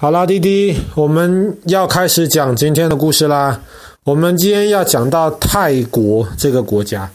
[0.00, 3.60] 好啦，弟弟，我们要开始讲今天的故事啦。
[4.04, 7.10] 我们今天要讲到泰国这个国家，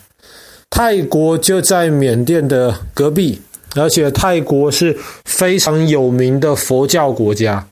[0.70, 3.42] 泰国就在缅甸的隔壁，
[3.76, 4.94] 而且泰国是
[5.24, 7.66] 非常有名的佛教国家。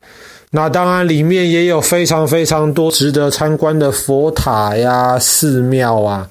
[0.51, 6.25] 那当然，里面也有非常非常多值得参观的佛塔呀、寺庙啊。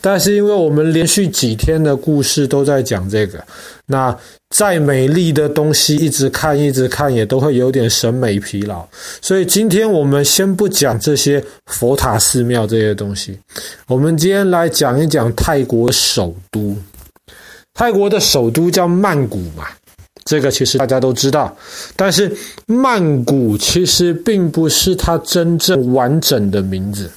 [0.00, 3.42] 但是，因为我们连续几天的故事都在讲这个，
[3.86, 4.16] 那
[4.50, 8.86] 再美丽的东西一直看一直看，也都会有点审美疲劳。
[9.20, 13.38] 所以，今天我们先不讲这些佛塔、寺庙这些东西，
[13.88, 16.76] 我们今天来讲一讲泰国首都。
[17.74, 19.66] 泰国的首都叫曼谷嘛，
[20.24, 21.54] 这个其实大家都知道。
[21.96, 22.32] 但是，
[22.66, 27.10] 曼谷其实并不是它真正完整的名字。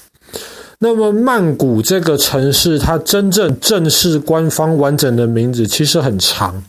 [0.83, 6.63] 那么曼谷这个城市，它真正正式官方完整的名字其实很长。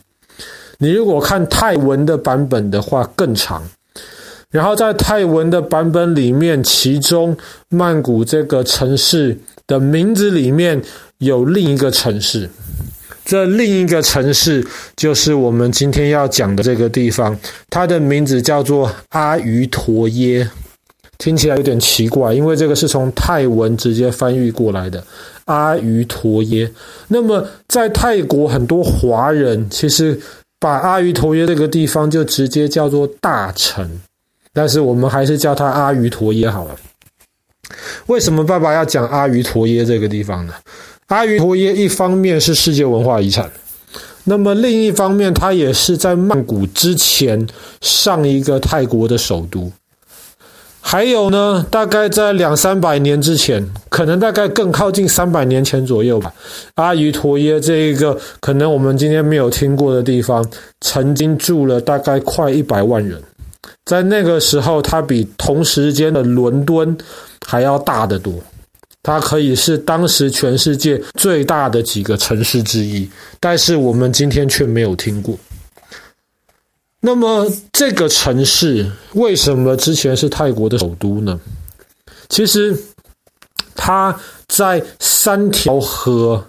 [0.77, 3.63] 你如果看泰文的版本的话，更长。
[4.51, 7.35] 然后在泰文的版本里面，其中
[7.71, 10.83] 曼谷这个城市的名字里面
[11.17, 12.51] 有另一个城市，
[13.25, 14.63] 这另一个城市
[14.95, 17.35] 就是我们今天要讲的这个地方，
[17.71, 20.51] 它的名字叫做阿瑜陀耶。
[21.23, 25.01] 听起来有点奇怪，因为这个是从泰文直接翻译过来的
[25.47, 26.69] “阿瑜陀耶”。
[27.07, 30.21] 那么在泰国，很多华人其实
[30.59, 33.89] 把阿瑜陀耶这个地方就直接叫做大城，
[34.53, 36.75] 但是我们还是叫它阿瑜陀耶好了。
[38.07, 40.53] 为什么爸爸要讲阿瑜陀耶这个地方呢？
[41.07, 43.49] 阿瑜陀耶一方面是世界文化遗产，
[44.25, 47.47] 那么另一方面，它也是在曼谷之前
[47.81, 49.71] 上一个泰国的首都。
[50.85, 56.31] 还有呢，大概在两三百年之前，可能大概更靠近三百年前左右吧。
[56.75, 60.45] 阿瑜陀耶这一个可能我们今天没有听过的地方，
[60.83, 63.19] 曾经住了大概快一百万人。
[63.87, 66.95] 在那个时候，它比同时间的伦敦
[67.47, 68.35] 还要大得多。
[69.03, 73.09] 它可以是当时全世界最大的几个城市之一，
[73.41, 75.37] 但是我们今天却没有听过。
[77.05, 81.39] 那么这个城市为什么之前是泰国的首都呢？
[82.29, 82.79] 其实
[83.75, 86.43] 它在三条河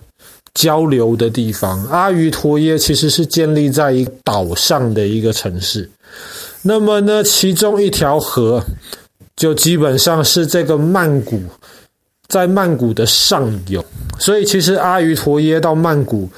[0.54, 5.90] 交流的地方，阿瑜陀耶其实是建立在一个岛上的一个城市。
[6.62, 8.64] 那么呢，其中一条河
[9.36, 11.42] 就基本上是这个曼谷，
[12.28, 13.84] 在曼谷的上游，
[14.20, 16.30] 所以其实阿瑜陀耶到曼谷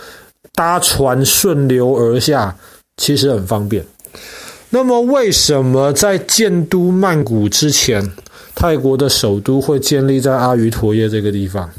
[0.53, 2.55] 搭船顺流而下，
[2.95, 3.85] 其实很方便。
[4.69, 8.11] 那么，为什么在建都曼谷之前，
[8.53, 11.69] 泰国的首都会建立在阿瑜陀耶这个地方？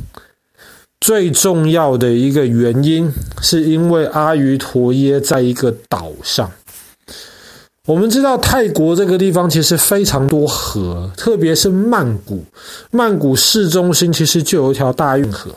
[0.99, 6.51] 最重要的一个原因，是因为阿瑜陀耶在一个岛上。
[7.85, 12.43] 我们知道，泰国这个地方其实非常多河，特别是曼谷。
[12.91, 15.55] 曼谷市中心其实就有一条大运河，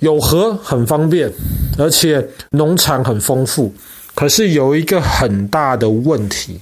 [0.00, 1.32] 有河很方便，
[1.78, 3.72] 而且农产很丰富。
[4.14, 6.60] 可是有一个很大的问题，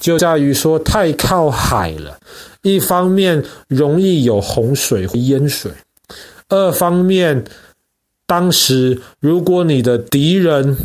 [0.00, 2.18] 就在于说太靠海了。
[2.62, 5.72] 一方面容易有洪水和淹水，
[6.48, 7.44] 二方面，
[8.26, 10.76] 当时如果你的敌人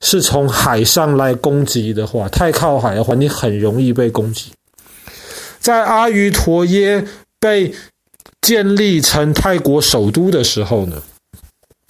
[0.00, 4.52] 是从海上来攻击的话，太靠海的话，你很容易被攻击。
[5.60, 7.04] 在阿瑜陀耶
[7.38, 7.74] 被
[8.40, 11.02] 建立成泰国首都的时候呢，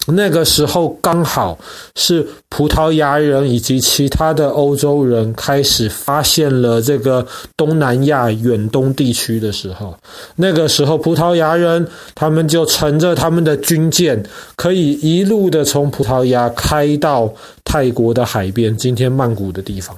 [0.07, 1.57] 那个时候刚好
[1.95, 7.25] 是葡萄牙人以及其他的欧洲人开始发现了这个
[7.57, 9.95] 东南亚远东地区的时候，
[10.37, 11.85] 那个时候葡萄牙人
[12.15, 14.23] 他们就乘着他们的军舰，
[14.55, 17.31] 可以一路的从葡萄牙开到
[17.65, 19.95] 泰国的海边，今天曼谷的地方。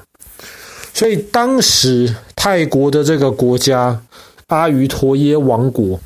[0.94, 4.02] 所以当时泰国的这个国家
[4.48, 6.00] 阿瑜陀耶王国。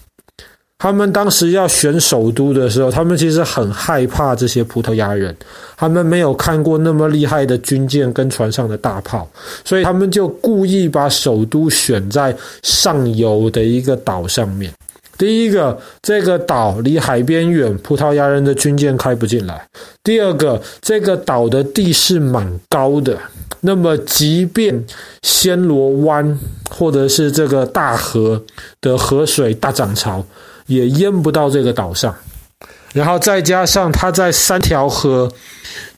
[0.83, 5.33] 他们当时要选首都的时候，他们其实很害怕这些葡萄牙人，
[5.77, 9.25] 他们没有看过那么厉害的军舰跟船上的大炮，
[9.63, 14.69] 所以他们就故意把首都选在上游的一个岛上面。
[15.17, 19.55] 第一个，这个岛离海边远，葡萄牙人的军舰开不进来；
[20.03, 23.17] 第二个，这个岛的地势蛮高的，
[23.61, 24.85] 那么即便
[25.21, 26.37] 暹罗湾
[26.69, 28.43] 或者是这个大河
[28.81, 30.21] 的河水大涨潮。
[30.67, 32.15] 也淹不到这个岛上，
[32.93, 35.31] 然后再加上它在三条河，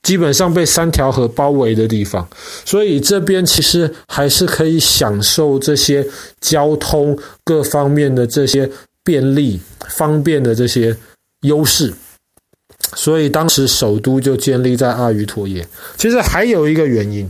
[0.03, 2.27] 基本上被三条河包围的地方，
[2.63, 6.06] 所以这边其实还是可以享受这些
[6.41, 8.69] 交通各方面的这些
[9.03, 9.59] 便利、
[9.89, 10.95] 方便的这些
[11.41, 11.94] 优势。
[12.95, 15.67] 所以当时首都就建立在阿瑜陀耶。
[15.97, 17.29] 其实还有一个原因，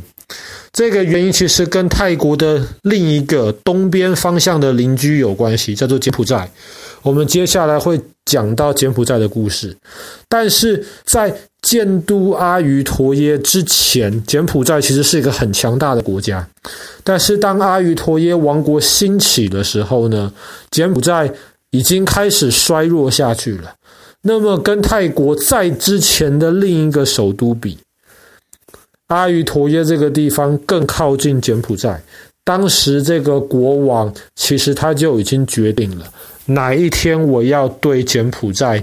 [0.71, 6.49] 这个原因其实跟泰国的另一个东边方向的邻居有关系，叫做柬埔寨。
[7.05, 9.77] 我们接下来会讲到柬埔寨的故事，
[10.27, 11.31] 但是在
[11.61, 16.47] 建都阿瑜陀耶之前，柬埔寨其实是一个很强大的国家。
[17.03, 20.33] 但是当阿瑜陀耶王国兴起的时候呢，
[20.71, 21.31] 柬埔寨
[21.69, 23.75] 已经开始衰弱下去了。
[24.23, 27.77] 那么跟泰国在之前的另一个首都比，
[29.09, 32.01] 阿瑜陀耶这个地方更靠近柬埔寨。
[32.45, 36.05] 当时这个国王其实他就已经决定了，
[36.45, 38.81] 哪一天我要对柬埔寨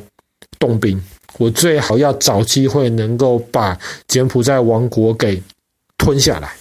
[0.59, 1.03] 动兵。
[1.39, 3.77] 我最好要找机会能够把
[4.07, 5.43] 柬埔寨王国给
[5.97, 6.53] 吞下来，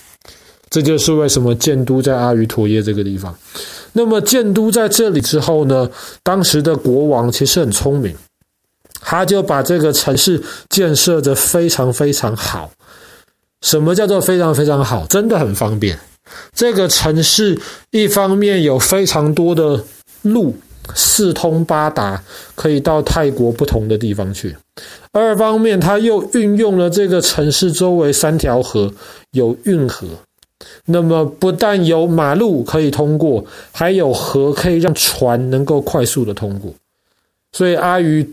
[0.69, 3.35] 这就是为什么建都在阿瑜陀耶这个地方。
[3.91, 5.89] 那么建都在这里之后呢，
[6.23, 8.15] 当时的国王其实很聪明，
[9.01, 12.71] 他就把这个城市建设得非常非常好。
[13.61, 15.05] 什么叫做非常非常好？
[15.07, 15.99] 真的很方便。
[16.53, 17.59] 这个城市
[17.91, 19.83] 一方面有非常多的
[20.23, 20.55] 路。
[20.95, 22.21] 四通八达，
[22.55, 24.57] 可以到泰国不同的地方去。
[25.13, 28.91] 二方面，它又运用了这个城市周围三条河，
[29.31, 30.07] 有运河。
[30.85, 36.73] 那么，不但有马路可以通过，还有河可以让船能够快速的通过。
[37.53, 38.27] 所以，阿瑜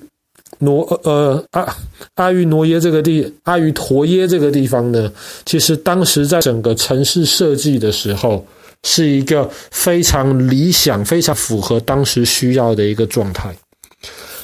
[0.58, 1.76] 挪呃阿
[2.14, 5.12] 阿瑜挪耶这个地阿瑜陀耶这个地方呢，
[5.44, 8.44] 其实当时在整个城市设计的时候。
[8.84, 13.52] 是一个非常理想、非常符合当时需要的一个状态。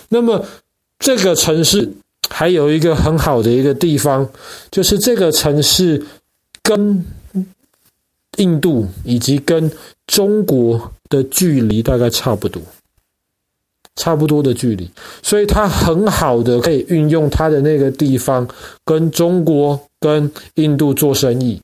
[0.09, 0.45] 那么，
[0.99, 1.89] 这个城市
[2.29, 4.29] 还有一个很好的一个地方，
[4.73, 6.05] 就是这个城市
[6.65, 7.05] 跟
[8.39, 9.71] 印度以及跟
[10.09, 12.61] 中国的距离大概差不多，
[13.97, 14.91] 差不多的距离，
[15.23, 18.47] 所以它很好的可以运用它的那个地方
[18.85, 21.61] 跟中国、跟印度做生意。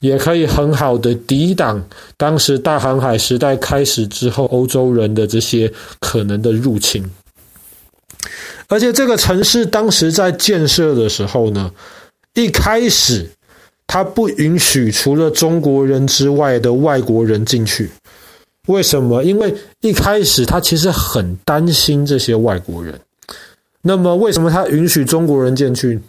[0.00, 1.82] 也可以很好的抵挡
[2.18, 7.02] 当时大航海时代开始之后欧洲人的这些可能的入侵，
[8.68, 11.70] 而且这个城市当时在建设的时候呢，
[12.34, 13.26] 一开始
[13.86, 17.90] 它不允许除了中国人之外的外国人进去，
[18.66, 19.22] 为什么？
[19.22, 22.98] 因为一开始他其实很担心这些外国人。
[23.82, 26.00] 那么为什么他允许中国人进去？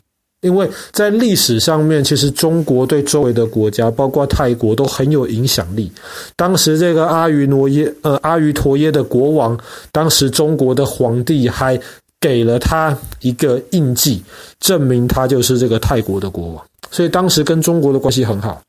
[0.42, 5.92] 因为在历史上面，其实中国对周围的国家，包括泰国，都很有影响力。
[6.36, 9.60] 当时这个阿瑜挪耶，呃，阿瑜陀耶的国王，
[9.92, 11.80] 当时中国的皇帝还
[12.22, 14.24] 给了他一个印记，
[14.60, 16.64] 证明他就是这个泰国的国王。
[16.92, 18.62] 所以当时跟中国的关系很好。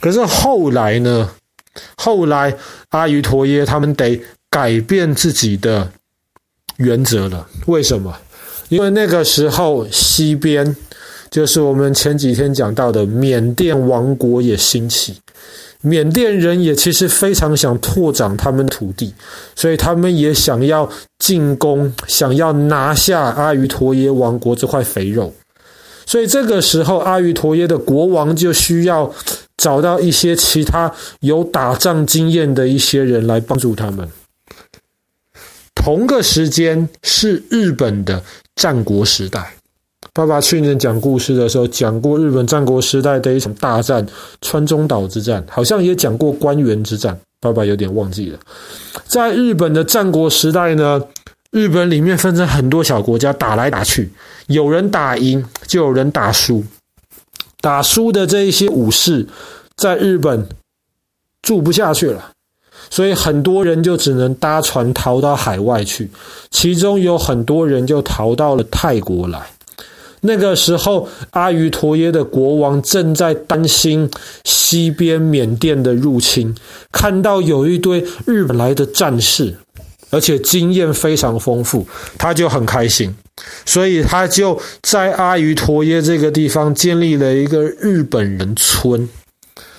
[0.00, 1.28] 可是后来呢？
[1.96, 2.54] 后来
[2.90, 5.90] 阿瑜陀耶他们得改变自己的
[6.76, 7.46] 原则了。
[7.66, 8.16] 为什么？
[8.68, 10.76] 因为那个时候西边。
[11.30, 15.16] 就是我们前几天讲到的缅甸王国也兴起，
[15.80, 19.12] 缅甸人也其实非常想拓展他们土地，
[19.56, 20.88] 所以他们也想要
[21.18, 25.34] 进攻，想要拿下阿瑜陀耶王国这块肥肉。
[26.06, 29.12] 所以这个时候，阿瑜陀耶的国王就需要
[29.56, 34.08] 找到一些其他有打仗经验的一些人来帮助他们。
[35.74, 38.22] 同个时间是日本的
[38.56, 39.54] 战国时代。
[40.12, 44.06] 爸爸去年讲故事的时候讲过日本战国时代的一场大战——
[44.40, 47.18] 川中岛之战，好像也讲过关原之战。
[47.40, 48.38] 爸爸有点忘记了。
[49.06, 51.02] 在日本的战国时代呢，
[51.50, 54.10] 日本里面分成很多小国家，打来打去，
[54.46, 56.64] 有人打赢，就有人打输。
[57.64, 59.26] 打输的这一些武士，
[59.74, 60.46] 在日本
[61.40, 62.32] 住不下去了，
[62.90, 66.10] 所以很多人就只能搭船逃到海外去，
[66.50, 69.40] 其中有很多人就逃到了泰国来。
[70.20, 74.10] 那个时候，阿瑜陀耶的国王正在担心
[74.44, 76.54] 西边缅甸的入侵，
[76.92, 79.54] 看到有一堆日本来的战士，
[80.10, 83.14] 而且经验非常丰富，他就很开心，
[83.64, 89.08] 所以他就在阿瑜陀耶这个地方建立了一个日本人村。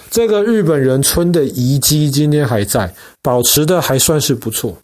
[0.10, 4.78] 这个日本人村的遗迹今天还在，保持的还算是不错。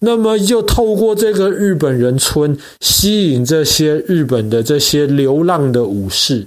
[0.00, 6.46] 那么，就透过这个日本人村，吸引这些日本的这些流浪的武士，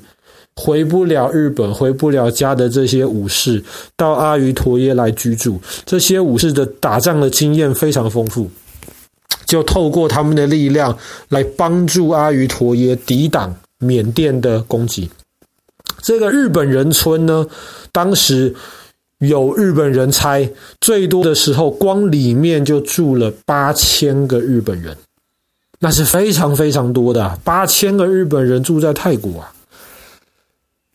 [0.59, 3.63] 回不了日本、回不了家的这些武士，
[3.95, 5.61] 到阿瑜陀耶来居住。
[5.85, 8.51] 这些武士的打仗的经验非常丰富，
[9.45, 10.97] 就透过他们的力量
[11.29, 15.09] 来帮助阿瑜陀耶抵挡缅甸的攻击。
[16.01, 17.47] 这个日本人村呢，
[17.93, 18.53] 当时。
[19.19, 20.49] 有日本人猜，
[20.79, 24.95] 最多的时候，光里面就住了八千个日本人，
[25.81, 27.37] 那是非常非常多的。
[27.43, 29.51] 八千个日本人住在泰国啊，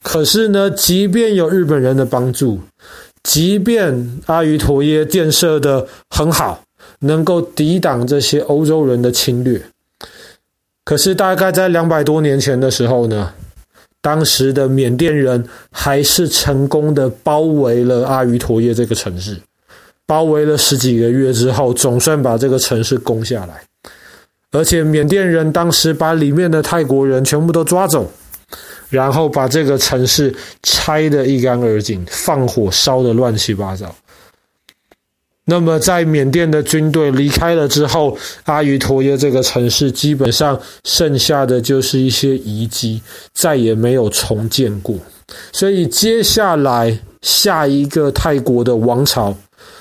[0.05, 2.61] 可是呢，即便有日本人的帮助，
[3.23, 6.63] 即便阿瑜陀耶建设的很好，
[7.01, 9.61] 能够抵挡这些欧洲人的侵略，
[10.85, 13.33] 可是大概在两百多年前的时候呢，
[14.03, 15.43] 当时的缅甸人
[15.73, 19.41] 还是成功的包围了阿瑜陀耶这个城市，
[20.05, 23.63] 包围了十几个月之后，总算把这个城市攻下来。
[24.53, 28.13] 而且缅甸人当时把里面的泰国人全部都抓走，
[28.95, 30.33] 然后把这个城市
[30.63, 33.95] 拆得一干二净，放火烧得乱七八糟。
[35.47, 43.03] 那么，在缅甸的军队离开了之后，阿瑜陀耶这个城市基本上剩下的就是一些遗迹，
[43.35, 44.97] 再也没有重建过。
[45.53, 49.37] 所以，接下来下一个泰国的王朝，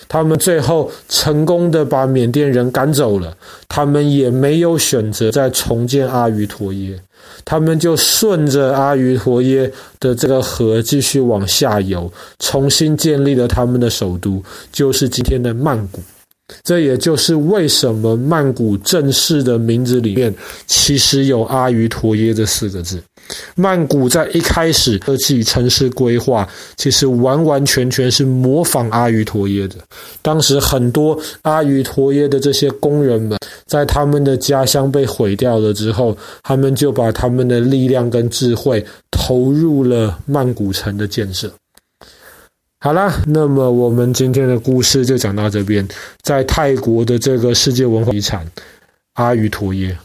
[0.10, 3.34] 他们最后成功的把缅甸人赶走了，
[3.70, 7.00] 他们也没有选择再重建阿瑜陀耶。
[7.46, 16.02] 他们就顺着阿瑜陀耶的这个河继续往下游，重新建立了他们的首都，就是今天的曼谷。
[16.64, 20.34] 这也就是为什么曼谷正式的名字里面
[20.68, 23.02] 其实有阿瑜陀耶这四个字。
[23.56, 29.76] 曼谷在一开始设计城市规划，其实完完全全是模仿阿瑜陀耶的。
[30.22, 41.50] 当时很多阿瑜陀耶的这些工人们，在他们的家乡被毁掉了之后，他们就把他们的力量跟智慧投入了曼谷城的建设。
[42.84, 45.88] 好啦，那么我们今天的故事就讲到这边，
[46.22, 48.46] 在泰国的这个世界文化遗产
[49.14, 49.98] 阿瑜陀耶。